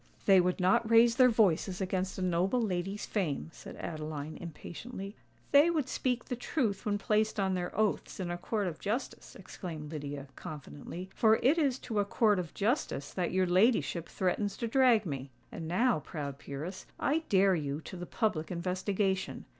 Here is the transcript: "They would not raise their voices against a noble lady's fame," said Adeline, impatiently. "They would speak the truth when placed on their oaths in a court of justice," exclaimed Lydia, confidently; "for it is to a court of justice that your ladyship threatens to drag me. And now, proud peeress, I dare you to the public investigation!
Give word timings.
"They 0.25 0.41
would 0.41 0.59
not 0.59 0.89
raise 0.89 1.17
their 1.17 1.29
voices 1.29 1.79
against 1.79 2.17
a 2.17 2.23
noble 2.23 2.59
lady's 2.59 3.05
fame," 3.05 3.51
said 3.53 3.75
Adeline, 3.75 4.35
impatiently. 4.37 5.15
"They 5.51 5.69
would 5.69 5.87
speak 5.87 6.25
the 6.25 6.35
truth 6.35 6.87
when 6.87 6.97
placed 6.97 7.39
on 7.39 7.53
their 7.53 7.69
oaths 7.77 8.19
in 8.19 8.31
a 8.31 8.37
court 8.39 8.65
of 8.65 8.79
justice," 8.79 9.35
exclaimed 9.35 9.91
Lydia, 9.91 10.25
confidently; 10.35 11.11
"for 11.13 11.35
it 11.43 11.59
is 11.59 11.77
to 11.77 11.99
a 11.99 12.03
court 12.05 12.39
of 12.39 12.55
justice 12.55 13.13
that 13.13 13.31
your 13.31 13.45
ladyship 13.45 14.09
threatens 14.09 14.57
to 14.57 14.67
drag 14.67 15.05
me. 15.05 15.29
And 15.51 15.67
now, 15.67 15.99
proud 15.99 16.39
peeress, 16.39 16.87
I 16.99 17.19
dare 17.29 17.53
you 17.53 17.79
to 17.81 17.95
the 17.95 18.07
public 18.07 18.49
investigation! 18.49 19.45